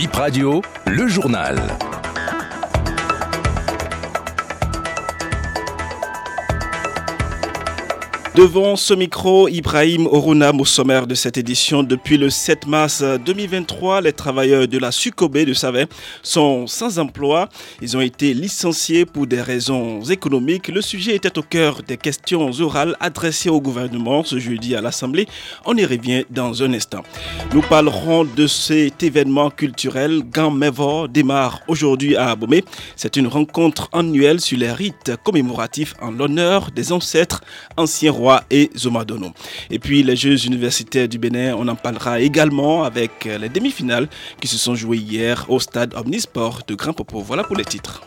Bip 0.00 0.16
Radio, 0.16 0.62
le 0.86 1.06
journal. 1.08 1.58
Devant 8.36 8.76
ce 8.76 8.94
micro, 8.94 9.48
Ibrahim 9.48 10.06
Orunam 10.06 10.60
au 10.60 10.64
sommaire 10.64 11.08
de 11.08 11.16
cette 11.16 11.36
édition. 11.36 11.82
Depuis 11.82 12.16
le 12.16 12.30
7 12.30 12.68
mars 12.68 13.02
2023, 13.02 14.02
les 14.02 14.12
travailleurs 14.12 14.68
de 14.68 14.78
la 14.78 14.92
Sukobe 14.92 15.38
de 15.38 15.52
Savet 15.52 15.88
sont 16.22 16.68
sans 16.68 17.00
emploi. 17.00 17.48
Ils 17.82 17.96
ont 17.96 18.00
été 18.00 18.32
licenciés 18.32 19.04
pour 19.04 19.26
des 19.26 19.42
raisons 19.42 20.00
économiques. 20.02 20.68
Le 20.68 20.80
sujet 20.80 21.16
était 21.16 21.38
au 21.40 21.42
cœur 21.42 21.82
des 21.82 21.96
questions 21.96 22.52
orales 22.60 22.94
adressées 23.00 23.48
au 23.48 23.60
gouvernement 23.60 24.22
ce 24.22 24.38
jeudi 24.38 24.76
à 24.76 24.80
l'Assemblée. 24.80 25.26
On 25.64 25.76
y 25.76 25.84
revient 25.84 26.24
dans 26.30 26.62
un 26.62 26.72
instant. 26.72 27.02
Nous 27.52 27.62
parlerons 27.62 28.24
de 28.24 28.46
cet 28.46 29.02
événement 29.02 29.50
culturel. 29.50 30.22
Mevo 30.52 31.08
démarre 31.08 31.62
aujourd'hui 31.66 32.14
à 32.14 32.30
Abomey. 32.30 32.62
C'est 32.94 33.16
une 33.16 33.26
rencontre 33.26 33.88
annuelle 33.92 34.40
sur 34.40 34.56
les 34.56 34.70
rites 34.70 35.16
commémoratifs 35.24 35.94
en 36.00 36.12
l'honneur 36.12 36.70
des 36.70 36.92
ancêtres 36.92 37.40
anciens 37.76 38.19
et 38.50 38.70
Zomadono. 38.76 39.32
Et 39.70 39.78
puis 39.78 40.02
les 40.02 40.16
Jeux 40.16 40.46
universitaires 40.46 41.08
du 41.08 41.18
Bénin, 41.18 41.54
on 41.56 41.66
en 41.68 41.76
parlera 41.76 42.20
également 42.20 42.84
avec 42.84 43.24
les 43.24 43.48
demi-finales 43.48 44.08
qui 44.40 44.48
se 44.48 44.58
sont 44.58 44.74
jouées 44.74 44.98
hier 44.98 45.46
au 45.48 45.60
stade 45.60 45.94
Omnisport 45.94 46.62
de 46.66 46.74
Grand 46.74 46.92
Popo. 46.92 47.20
Voilà 47.20 47.44
pour 47.44 47.56
les 47.56 47.64
titres. 47.64 48.02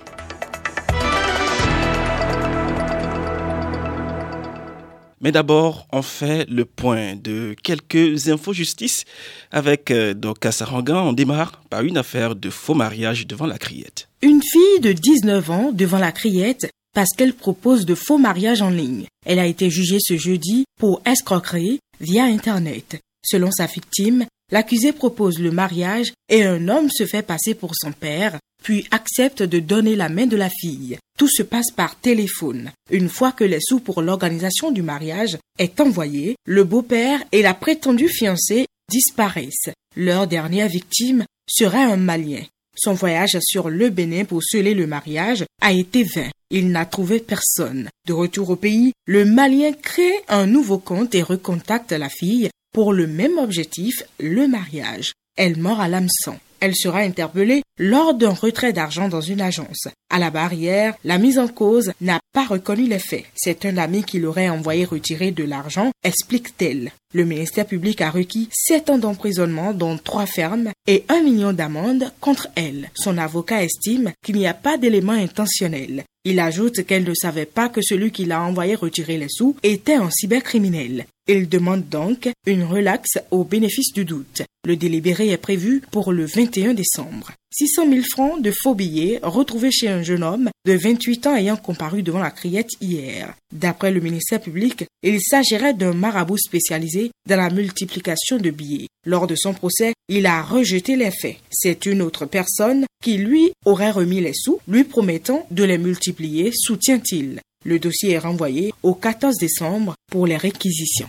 Mais 5.24 5.32
d'abord, 5.32 5.88
on 5.94 6.02
fait 6.02 6.46
le 6.50 6.66
point 6.66 7.16
de 7.16 7.56
quelques 7.64 8.28
infos 8.28 8.52
justice 8.52 9.06
avec 9.52 9.90
euh, 9.90 10.14
Doka. 10.14 10.50
On 10.70 11.14
démarre 11.14 11.62
par 11.70 11.82
une 11.84 11.98
affaire 11.98 12.36
de 12.36 12.50
faux 12.50 12.74
mariage 12.74 13.26
devant 13.26 13.48
la 13.48 13.58
criette. 13.58 14.10
Une 14.22 14.42
fille 14.44 14.82
de 14.82 14.92
19 14.92 15.50
ans 15.50 15.72
devant 15.72 15.98
la 15.98 16.12
criette 16.12 16.70
parce 16.94 17.10
qu'elle 17.16 17.34
propose 17.34 17.86
de 17.86 17.96
faux 17.96 18.18
mariages 18.18 18.62
en 18.62 18.70
ligne. 18.70 19.08
Elle 19.26 19.40
a 19.40 19.48
été 19.48 19.70
jugée 19.70 20.00
ce 20.00 20.18
jeudi 20.18 20.66
pour 20.80 21.02
escroquerie 21.06 21.80
via 22.00 22.24
Internet. 22.26 23.00
Selon 23.26 23.52
sa 23.52 23.66
victime, 23.66 24.26
l'accusé 24.52 24.92
propose 24.92 25.40
le 25.40 25.52
mariage 25.52 26.14
et 26.30 26.44
un 26.44 26.68
homme 26.68 26.90
se 26.92 27.06
fait 27.06 27.24
passer 27.24 27.54
pour 27.54 27.72
son 27.76 27.92
père, 27.92 28.38
puis 28.64 28.86
accepte 28.92 29.44
de 29.44 29.60
donner 29.60 29.96
la 29.96 30.10
main 30.10 30.26
de 30.26 30.38
la 30.38 30.50
fille. 30.50 30.98
Tout 31.18 31.30
se 31.30 31.44
passe 31.44 31.72
par 31.72 31.96
téléphone. 31.96 32.72
Une 32.92 33.10
fois 33.10 33.32
que 33.32 33.44
les 33.44 33.62
sous 33.62 33.80
pour 33.80 34.02
l'organisation 34.02 34.72
du 34.72 34.82
mariage 34.82 35.38
est 35.60 35.80
envoyé, 35.80 36.36
le 36.46 36.64
beau-père 36.64 37.24
et 37.32 37.42
la 37.42 37.54
prétendue 37.54 38.10
fiancée 38.10 38.66
disparaissent. 38.90 39.72
Leur 39.96 40.28
dernière 40.28 40.68
victime 40.68 41.26
serait 41.48 41.84
un 41.84 41.98
Malien. 41.98 42.44
Son 42.76 42.94
voyage 42.94 43.38
sur 43.42 43.70
le 43.70 43.90
Bénin 43.90 44.26
pour 44.26 44.44
sceller 44.44 44.74
le 44.74 44.88
mariage 44.88 45.46
a 45.62 45.72
été 45.72 46.04
vain. 46.04 46.30
Il 46.50 46.70
n'a 46.70 46.86
trouvé 46.86 47.20
personne. 47.20 47.90
De 48.08 48.14
retour 48.14 48.50
au 48.50 48.56
pays, 48.56 48.94
le 49.06 49.26
Malien 49.26 49.74
crée 49.74 50.14
un 50.28 50.46
nouveau 50.46 50.80
compte 50.80 51.16
et 51.16 51.22
recontacte 51.22 51.92
la 51.92 52.10
fille 52.10 52.50
pour 52.74 52.94
le 52.94 53.08
même 53.08 53.38
objectif, 53.38 54.04
le 54.20 54.48
mariage. 54.48 55.14
Elle 55.38 55.58
mord 55.58 55.80
à 55.80 55.88
l'hameçon. 55.88 56.38
Elle 56.64 56.78
sera 56.78 57.00
interpellée 57.00 57.62
lors 57.78 58.14
d'un 58.14 58.30
retrait 58.30 58.72
d'argent 58.72 59.10
dans 59.10 59.20
une 59.20 59.42
agence. 59.42 59.90
À 60.10 60.18
la 60.18 60.30
barrière, 60.30 60.96
la 61.04 61.18
mise 61.18 61.38
en 61.38 61.50
cause 61.50 61.92
n'a 62.00 62.22
pas 62.34 62.46
reconnu 62.46 62.88
les 62.88 63.00
faits. 63.00 63.26
C'est 63.36 63.66
un 63.66 63.76
ami 63.76 64.06
qui 64.06 64.18
l'aurait 64.18 64.48
envoyé 64.48 64.86
retirer 64.86 65.32
de 65.32 65.44
l'argent, 65.44 65.92
explique-t-elle. 66.06 66.94
Le 67.14 67.26
ministère 67.26 67.66
public 67.66 68.00
a 68.00 68.10
requis 68.10 68.48
sept 68.54 68.90
ans 68.90 68.98
d'emprisonnement, 68.98 69.74
dont 69.74 69.98
trois 69.98 70.26
fermes, 70.26 70.70
et 70.88 71.04
un 71.10 71.22
million 71.22 71.52
d'amende 71.52 72.14
contre 72.22 72.48
elle. 72.56 72.90
Son 72.96 73.18
avocat 73.18 73.62
estime 73.62 74.14
qu'il 74.24 74.38
n'y 74.38 74.48
a 74.48 74.54
pas 74.54 74.78
d'élément 74.78 75.12
intentionnel. 75.12 76.06
Il 76.24 76.40
ajoute 76.40 76.86
qu'elle 76.86 77.04
ne 77.04 77.14
savait 77.14 77.46
pas 77.46 77.68
que 77.68 77.82
celui 77.82 78.12
qui 78.12 78.24
l'a 78.24 78.42
envoyé 78.42 78.76
retirer 78.76 79.18
les 79.18 79.28
sous 79.28 79.58
était 79.64 79.96
un 79.96 80.10
cybercriminel. 80.10 81.08
Il 81.28 81.48
demande 81.48 81.88
donc 81.88 82.30
une 82.46 82.64
relaxe 82.64 83.18
au 83.32 83.46
bénéfice 83.46 83.94
du 83.94 84.04
doute. 84.04 84.42
Le 84.66 84.76
délibéré 84.76 85.30
est 85.30 85.38
prévu 85.38 85.82
pour 85.90 86.12
le 86.12 86.26
21 86.26 86.74
décembre. 86.74 87.32
600 87.54 87.90
000 87.90 88.02
francs 88.10 88.42
de 88.42 88.52
faux 88.52 88.76
billets 88.76 89.20
retrouvés 89.24 89.72
chez 89.72 89.88
un 89.88 90.02
jeune 90.02 90.24
homme 90.24 90.50
de 90.66 90.74
28 90.74 91.28
ans 91.28 91.36
ayant 91.36 91.56
comparu 91.56 92.04
devant 92.04 92.20
la 92.20 92.32
criette 92.32 92.72
hier. 92.82 93.36
D'après 93.54 93.92
le 93.92 94.02
ministère 94.02 94.42
public, 94.42 94.86
il 95.02 95.22
s'agirait 95.22 95.74
d'un 95.74 95.94
marabout 95.94 96.38
spécialisé 96.38 97.12
dans 97.30 97.38
la 97.38 97.50
multiplication 97.50 98.38
de 98.38 98.50
billets. 98.50 98.88
Lors 99.06 99.28
de 99.28 99.36
son 99.36 99.54
procès, 99.54 99.94
il 100.10 100.26
a 100.26 100.42
rejeté 100.42 100.98
les 100.98 101.12
faits. 101.12 101.38
C'est 101.52 101.86
une 101.86 102.02
autre 102.02 102.26
personne 102.26 102.86
qui 103.02 103.18
lui 103.18 103.52
aurait 103.66 103.92
remis 103.92 104.20
les 104.20 104.34
sous, 104.34 104.60
lui 104.68 104.84
promettant 104.84 105.46
de 105.52 105.64
les 105.64 105.78
multiplier, 105.78 106.52
soutient-il. 106.54 107.40
Le 107.66 107.80
dossier 107.80 108.12
est 108.12 108.20
renvoyé 108.20 108.74
au 108.84 108.94
14 108.94 109.38
décembre 109.38 109.96
pour 110.12 110.28
les 110.28 110.38
réquisitions. 110.38 111.08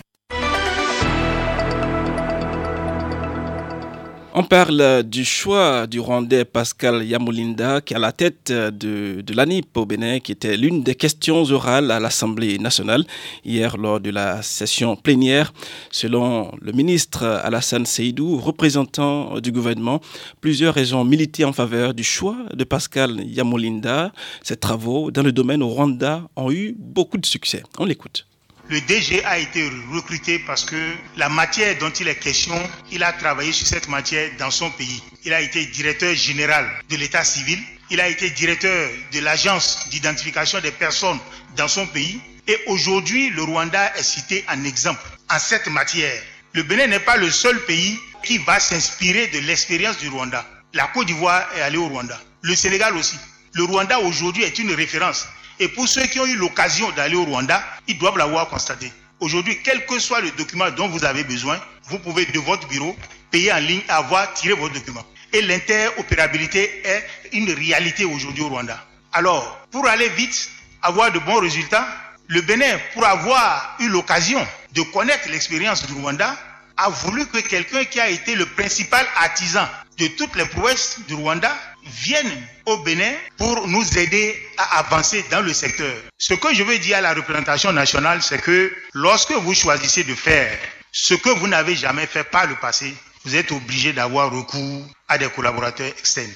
On 4.36 4.42
parle 4.42 5.04
du 5.04 5.24
choix 5.24 5.86
du 5.86 6.00
Rwandais 6.00 6.44
Pascal 6.44 7.04
Yamulinda 7.06 7.80
qui 7.80 7.94
est 7.94 7.96
à 7.96 8.00
la 8.00 8.10
tête 8.10 8.50
de, 8.50 9.22
l'ANIP 9.32 9.76
au 9.76 9.86
Bénin, 9.86 10.18
qui 10.18 10.32
était 10.32 10.56
l'une 10.56 10.82
des 10.82 10.96
questions 10.96 11.44
orales 11.52 11.92
à 11.92 12.00
l'Assemblée 12.00 12.58
nationale 12.58 13.04
hier 13.44 13.76
lors 13.76 14.00
de 14.00 14.10
la 14.10 14.42
session 14.42 14.96
plénière. 14.96 15.52
Selon 15.92 16.50
le 16.60 16.72
ministre 16.72 17.22
Alassane 17.24 17.86
Seydou, 17.86 18.38
représentant 18.38 19.38
du 19.38 19.52
gouvernement, 19.52 20.00
plusieurs 20.40 20.74
raisons 20.74 21.04
militaient 21.04 21.44
en 21.44 21.52
faveur 21.52 21.94
du 21.94 22.02
choix 22.02 22.38
de 22.52 22.64
Pascal 22.64 23.20
Yamulinda. 23.24 24.10
Ces 24.42 24.56
travaux 24.56 25.12
dans 25.12 25.22
le 25.22 25.30
domaine 25.30 25.62
au 25.62 25.68
Rwanda 25.68 26.28
ont 26.34 26.50
eu 26.50 26.74
beaucoup 26.76 27.18
de 27.18 27.26
succès. 27.26 27.62
On 27.78 27.84
l'écoute. 27.84 28.26
Le 28.70 28.80
DG 28.80 29.22
a 29.24 29.38
été 29.38 29.70
recruté 29.92 30.38
parce 30.38 30.64
que 30.64 30.94
la 31.16 31.28
matière 31.28 31.76
dont 31.78 31.90
il 31.90 32.08
est 32.08 32.14
question, 32.14 32.58
il 32.90 33.02
a 33.02 33.12
travaillé 33.12 33.52
sur 33.52 33.66
cette 33.66 33.88
matière 33.88 34.30
dans 34.38 34.50
son 34.50 34.70
pays. 34.70 35.02
Il 35.24 35.34
a 35.34 35.42
été 35.42 35.66
directeur 35.66 36.14
général 36.14 36.66
de 36.88 36.96
l'état 36.96 37.24
civil, 37.24 37.58
il 37.90 38.00
a 38.00 38.08
été 38.08 38.30
directeur 38.30 38.90
de 39.12 39.20
l'agence 39.20 39.86
d'identification 39.90 40.60
des 40.60 40.70
personnes 40.70 41.18
dans 41.56 41.68
son 41.68 41.86
pays 41.86 42.18
et 42.48 42.58
aujourd'hui 42.66 43.28
le 43.30 43.42
Rwanda 43.42 43.92
est 43.96 44.02
cité 44.02 44.44
en 44.48 44.64
exemple 44.64 45.02
en 45.30 45.38
cette 45.38 45.66
matière. 45.66 46.22
Le 46.54 46.62
Bénin 46.62 46.86
n'est 46.86 47.00
pas 47.00 47.18
le 47.18 47.30
seul 47.30 47.60
pays 47.66 47.98
qui 48.22 48.38
va 48.38 48.60
s'inspirer 48.60 49.26
de 49.26 49.40
l'expérience 49.40 49.98
du 49.98 50.08
Rwanda. 50.08 50.46
La 50.72 50.86
Côte 50.86 51.06
d'Ivoire 51.06 51.46
est 51.54 51.60
allée 51.60 51.76
au 51.76 51.88
Rwanda, 51.88 52.18
le 52.40 52.54
Sénégal 52.54 52.96
aussi. 52.96 53.16
Le 53.52 53.64
Rwanda 53.64 54.00
aujourd'hui 54.00 54.42
est 54.42 54.58
une 54.58 54.72
référence 54.72 55.26
et 55.58 55.68
pour 55.68 55.88
ceux 55.88 56.06
qui 56.06 56.18
ont 56.20 56.26
eu 56.26 56.36
l'occasion 56.36 56.90
d'aller 56.92 57.16
au 57.16 57.24
Rwanda, 57.24 57.62
ils 57.86 57.98
doivent 57.98 58.18
l'avoir 58.18 58.48
constaté. 58.48 58.92
Aujourd'hui, 59.20 59.58
quel 59.62 59.86
que 59.86 59.98
soit 59.98 60.20
le 60.20 60.30
document 60.32 60.70
dont 60.70 60.88
vous 60.88 61.04
avez 61.04 61.24
besoin, 61.24 61.60
vous 61.84 61.98
pouvez 61.98 62.26
de 62.26 62.38
votre 62.40 62.66
bureau 62.68 62.96
payer 63.30 63.52
en 63.52 63.58
ligne 63.58 63.80
et 63.88 63.90
avoir 63.90 64.32
tiré 64.34 64.54
votre 64.54 64.74
document. 64.74 65.04
Et 65.32 65.42
l'interopérabilité 65.42 66.82
est 66.86 67.04
une 67.32 67.50
réalité 67.52 68.04
aujourd'hui 68.04 68.42
au 68.42 68.48
Rwanda. 68.48 68.84
Alors, 69.12 69.66
pour 69.70 69.86
aller 69.86 70.08
vite, 70.10 70.50
avoir 70.82 71.12
de 71.12 71.18
bons 71.20 71.40
résultats, 71.40 71.86
le 72.28 72.40
Bénin, 72.40 72.78
pour 72.92 73.04
avoir 73.04 73.76
eu 73.80 73.88
l'occasion 73.88 74.44
de 74.72 74.82
connaître 74.82 75.28
l'expérience 75.28 75.86
du 75.86 75.92
Rwanda, 75.94 76.36
a 76.76 76.88
voulu 76.88 77.26
que 77.26 77.38
quelqu'un 77.38 77.84
qui 77.84 78.00
a 78.00 78.08
été 78.08 78.34
le 78.34 78.46
principal 78.46 79.06
artisan 79.16 79.66
de 79.98 80.06
toutes 80.08 80.34
les 80.36 80.44
prouesses 80.46 80.98
du 81.06 81.14
Rwanda 81.14 81.52
vienne 81.84 82.30
au 82.66 82.78
Bénin 82.78 83.12
pour 83.36 83.66
nous 83.68 83.98
aider 83.98 84.36
à 84.56 84.78
avancer 84.80 85.24
dans 85.30 85.40
le 85.40 85.52
secteur. 85.52 85.94
Ce 86.18 86.34
que 86.34 86.54
je 86.54 86.62
veux 86.62 86.78
dire 86.78 86.98
à 86.98 87.00
la 87.00 87.14
représentation 87.14 87.72
nationale, 87.72 88.22
c'est 88.22 88.40
que 88.40 88.72
lorsque 88.92 89.32
vous 89.32 89.54
choisissez 89.54 90.04
de 90.04 90.14
faire 90.14 90.58
ce 90.92 91.14
que 91.14 91.30
vous 91.30 91.48
n'avez 91.48 91.76
jamais 91.76 92.06
fait 92.06 92.24
par 92.24 92.46
le 92.46 92.56
passé, 92.56 92.94
vous 93.24 93.36
êtes 93.36 93.52
obligé 93.52 93.92
d'avoir 93.92 94.30
recours 94.32 94.86
à 95.08 95.18
des 95.18 95.28
collaborateurs 95.28 95.88
externes. 95.98 96.32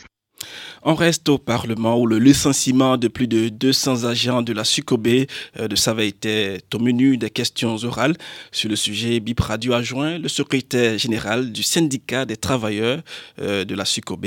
On 0.84 0.94
reste 0.94 1.28
au 1.28 1.38
Parlement 1.38 1.98
où 1.98 2.06
le 2.06 2.18
licenciement 2.18 2.96
de 2.96 3.08
plus 3.08 3.26
de 3.26 3.48
200 3.48 4.04
agents 4.04 4.42
de 4.42 4.52
la 4.52 4.64
SUCOB 4.64 5.06
euh, 5.58 5.68
de 5.68 5.74
Sava 5.74 6.04
était 6.04 6.58
au 6.74 6.78
menu 6.78 7.16
des 7.16 7.30
questions 7.30 7.76
orales. 7.84 8.14
Sur 8.52 8.70
le 8.70 8.76
sujet, 8.76 9.20
BIP 9.20 9.40
Radio 9.40 9.72
a 9.72 9.82
joint 9.82 10.18
le 10.18 10.28
secrétaire 10.28 10.96
général 10.98 11.50
du 11.52 11.62
syndicat 11.62 12.24
des 12.24 12.36
travailleurs 12.36 13.00
euh, 13.40 13.64
de 13.64 13.74
la 13.74 13.84
SUCOB. 13.84 14.26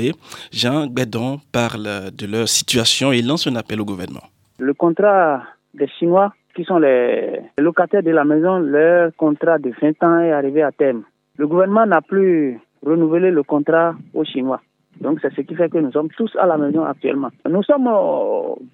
Jean 0.52 0.86
Bédon 0.86 1.40
parle 1.52 2.10
de 2.12 2.26
leur 2.26 2.48
situation 2.48 3.12
et 3.12 3.22
lance 3.22 3.46
un 3.46 3.56
appel 3.56 3.80
au 3.80 3.84
gouvernement. 3.84 4.24
Le 4.58 4.74
contrat 4.74 5.42
des 5.74 5.88
Chinois 5.98 6.32
qui 6.54 6.64
sont 6.64 6.78
les 6.78 7.40
locataires 7.58 8.02
de 8.02 8.10
la 8.10 8.24
maison, 8.24 8.58
leur 8.58 9.14
contrat 9.16 9.58
de 9.58 9.72
20 9.80 10.02
ans 10.02 10.20
est 10.20 10.32
arrivé 10.32 10.62
à 10.62 10.70
terme. 10.70 11.02
Le 11.36 11.46
gouvernement 11.46 11.86
n'a 11.86 12.02
plus 12.02 12.60
renouvelé 12.84 13.30
le 13.30 13.42
contrat 13.42 13.94
aux 14.12 14.24
Chinois. 14.24 14.60
Donc 15.00 15.18
c'est 15.20 15.32
ce 15.34 15.40
qui 15.40 15.54
fait 15.54 15.68
que 15.68 15.78
nous 15.78 15.92
sommes 15.92 16.10
tous 16.10 16.34
à 16.38 16.46
la 16.46 16.56
maison 16.56 16.84
actuellement. 16.84 17.30
Nous 17.48 17.62
sommes 17.62 17.88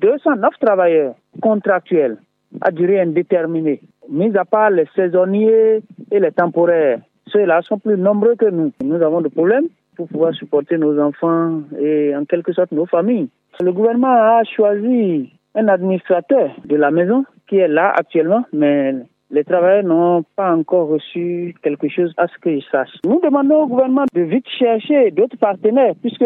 209 0.01 0.51
travailleurs 0.61 1.15
contractuels 1.41 2.19
à 2.61 2.71
durée 2.71 3.01
indéterminée, 3.01 3.81
mis 4.09 4.37
à 4.37 4.45
part 4.45 4.71
les 4.71 4.87
saisonniers 4.95 5.83
et 6.11 6.21
les 6.21 6.33
temporaires. 6.33 7.01
Ceux-là 7.27 7.63
sont 7.63 7.79
plus 7.79 7.99
nombreux 7.99 8.37
que 8.37 8.49
nous. 8.51 8.73
Nous 8.83 9.03
avons 9.03 9.21
des 9.21 9.29
problèmes 9.29 9.69
pour 9.97 10.09
pouvoir 10.09 10.35
supporter 10.35 10.79
nos 10.79 10.99
enfants 10.99 11.61
et 11.79 12.15
en 12.17 12.25
quelque 12.25 12.53
sorte 12.53 12.73
nos 12.73 12.87
familles. 12.87 13.29
Le 13.61 13.73
gouvernement 13.73 14.39
a 14.39 14.45
choisi 14.45 15.33
un 15.55 15.69
administrateur 15.69 16.51
de 16.65 16.77
la 16.77 16.91
maison 16.91 17.25
qui 17.49 17.57
est 17.57 17.69
là 17.69 17.93
actuellement, 17.97 18.45
mais 18.53 18.95
les 19.31 19.45
travailleurs 19.45 19.85
n'ont 19.85 20.25
pas 20.37 20.55
encore 20.55 20.89
reçu 20.89 21.55
quelque 21.63 21.89
chose 21.89 22.13
à 22.17 22.27
ce 22.29 22.39
que 22.39 22.59
je. 22.59 23.09
Nous 23.09 23.21
demandons 23.21 23.63
au 23.63 23.67
gouvernement 23.67 24.05
de 24.15 24.23
vite 24.23 24.49
chercher 24.59 25.11
d'autres 25.11 25.37
partenaires 25.37 25.95
puisque 26.01 26.25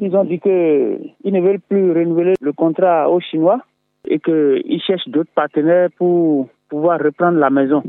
ils 0.00 0.16
ont 0.16 0.24
dit 0.24 0.40
qu'ils 0.40 1.32
ne 1.32 1.40
veulent 1.40 1.60
plus 1.60 1.92
renouveler 1.92 2.34
le 2.40 2.52
contrat 2.52 3.08
aux 3.10 3.20
Chinois 3.20 3.60
et 4.08 4.18
qu'ils 4.18 4.82
cherchent 4.84 5.08
d'autres 5.08 5.30
partenaires 5.34 5.88
pour 5.96 6.48
pouvoir 6.68 6.98
reprendre 6.98 7.38
la 7.38 7.50
maison. 7.50 7.82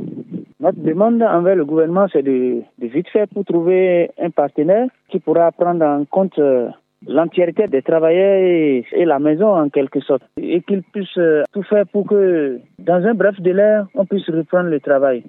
Notre 0.59 0.79
demande 0.79 1.21
envers 1.23 1.55
le 1.55 1.65
gouvernement, 1.65 2.05
c'est 2.11 2.21
de, 2.21 2.61
de, 2.77 2.87
vite 2.87 3.09
faire 3.09 3.27
pour 3.27 3.43
trouver 3.43 4.11
un 4.21 4.29
partenaire 4.29 4.87
qui 5.09 5.19
pourra 5.19 5.51
prendre 5.51 5.83
en 5.85 6.05
compte 6.05 6.37
euh, 6.39 6.69
l'entièreté 7.07 7.67
des 7.67 7.81
travailleurs 7.81 8.37
et, 8.37 8.85
et, 8.91 9.05
la 9.05 9.19
maison 9.19 9.47
en 9.47 9.69
quelque 9.69 9.99
sorte 10.01 10.23
et 10.37 10.61
qu'ils 10.61 10.83
puissent 10.83 11.17
euh, 11.17 11.43
tout 11.51 11.63
faire 11.63 11.85
pour 11.87 12.07
que 12.07 12.59
dans 12.79 13.05
un 13.05 13.13
bref 13.13 13.39
délai, 13.39 13.81
on 13.95 14.05
puisse 14.05 14.29
reprendre 14.29 14.69
le 14.69 14.79
travail. 14.79 15.23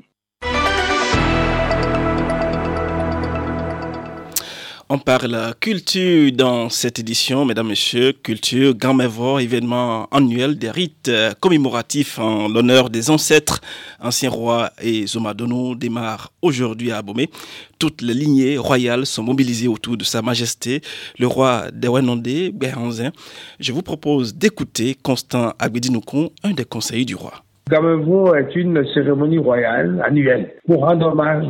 On 4.90 4.98
parle 4.98 5.54
culture 5.60 6.30
dans 6.32 6.68
cette 6.68 6.98
édition, 6.98 7.46
mesdames, 7.46 7.68
messieurs. 7.68 8.12
Culture, 8.22 8.74
Gamévor, 8.76 9.40
événement 9.40 10.06
annuel 10.12 10.58
des 10.58 10.70
rites 10.70 11.10
commémoratifs 11.40 12.18
en 12.18 12.48
l'honneur 12.48 12.90
des 12.90 13.08
ancêtres, 13.08 13.62
anciens 13.98 14.28
rois 14.28 14.68
et 14.82 15.06
Zomadono 15.06 15.74
démarre 15.74 16.32
aujourd'hui 16.42 16.92
à 16.92 16.98
Abomey. 16.98 17.30
Toutes 17.78 18.02
les 18.02 18.12
lignées 18.12 18.58
royales 18.58 19.06
sont 19.06 19.22
mobilisées 19.22 19.68
autour 19.68 19.96
de 19.96 20.04
Sa 20.04 20.20
Majesté, 20.20 20.82
le 21.18 21.28
roi 21.28 21.70
Dewenondé 21.72 22.50
Béhanzin. 22.52 23.10
Je 23.60 23.72
vous 23.72 23.82
propose 23.82 24.34
d'écouter 24.34 24.96
Constant 25.02 25.54
Abedinoukon, 25.58 26.28
un 26.42 26.50
des 26.50 26.66
conseillers 26.66 27.06
du 27.06 27.14
roi. 27.14 27.32
Gamevo 27.70 28.34
est 28.34 28.54
une 28.56 28.84
cérémonie 28.92 29.38
royale 29.38 30.02
annuelle 30.06 30.50
pour 30.66 30.80
rendre 30.80 31.06
hommage 31.06 31.46
à 31.46 31.48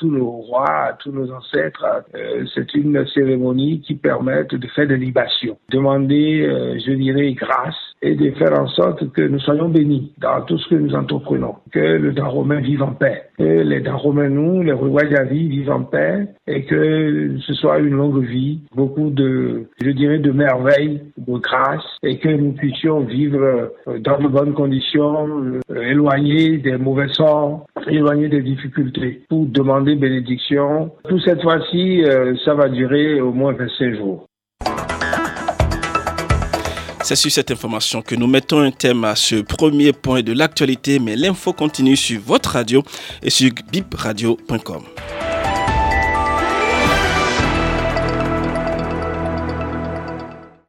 tous 0.00 0.10
nos 0.10 0.30
rois, 0.30 0.96
tous 0.98 1.12
nos 1.12 1.30
ancêtres. 1.30 1.84
Euh, 2.14 2.44
c'est 2.54 2.74
une 2.74 3.06
cérémonie 3.08 3.80
qui 3.80 3.94
permet 3.94 4.44
de 4.44 4.66
faire 4.68 4.88
des 4.88 4.96
libations, 4.96 5.58
demander, 5.70 6.42
euh, 6.42 6.78
je 6.84 6.92
dirais, 6.92 7.32
grâce 7.34 7.76
et 8.02 8.14
de 8.14 8.30
faire 8.32 8.58
en 8.58 8.66
sorte 8.68 9.12
que 9.12 9.20
nous 9.20 9.38
soyons 9.40 9.68
bénis 9.68 10.12
dans 10.18 10.40
tout 10.42 10.58
ce 10.58 10.70
que 10.70 10.74
nous 10.74 10.94
entreprenons, 10.94 11.56
que 11.70 11.78
le 11.78 12.12
Dan 12.12 12.26
romain 12.26 12.60
vive 12.60 12.82
en 12.82 12.92
paix, 12.92 13.24
que 13.38 13.44
les 13.44 13.80
Dan 13.80 13.94
romains, 13.94 14.30
nous, 14.30 14.62
les 14.62 14.74
vie 15.30 15.48
vivent 15.48 15.70
en 15.70 15.82
paix 15.82 16.26
et 16.46 16.64
que 16.64 17.36
ce 17.46 17.54
soit 17.54 17.78
une 17.78 17.94
longue 17.94 18.24
vie, 18.24 18.60
beaucoup 18.74 19.10
de, 19.10 19.66
je 19.82 19.90
dirais, 19.90 20.18
de 20.18 20.32
merveilles, 20.32 21.02
de 21.18 21.38
grâce 21.38 21.84
et 22.02 22.18
que 22.18 22.28
nous 22.28 22.52
puissions 22.52 23.00
vivre 23.00 23.70
dans 23.86 24.18
de 24.18 24.28
bonnes 24.28 24.54
conditions, 24.54 25.60
euh, 25.70 25.82
éloignés 25.82 26.58
des 26.58 26.76
mauvais 26.76 27.08
sorts, 27.08 27.66
éloignés 27.88 28.28
des 28.28 28.42
difficultés 28.42 29.22
pour 29.28 29.46
demander 29.46 29.94
bénédiction. 29.94 30.92
Pour 31.08 31.20
cette 31.22 31.42
fois-ci, 31.42 32.04
euh, 32.04 32.34
ça 32.44 32.54
va 32.54 32.68
durer 32.68 33.20
au 33.20 33.32
moins 33.32 33.52
25 33.52 33.96
jours. 33.96 34.26
C'est 37.02 37.16
sur 37.16 37.30
cette 37.30 37.50
information 37.50 38.02
que 38.02 38.14
nous 38.14 38.26
mettons 38.26 38.60
un 38.60 38.70
thème 38.70 39.04
à 39.04 39.16
ce 39.16 39.36
premier 39.42 39.92
point 39.92 40.22
de 40.22 40.32
l'actualité, 40.32 40.98
mais 40.98 41.16
l'info 41.16 41.52
continue 41.52 41.96
sur 41.96 42.20
votre 42.20 42.50
radio 42.50 42.82
et 43.22 43.30
sur 43.30 43.50
bipradio.com. 43.72 44.82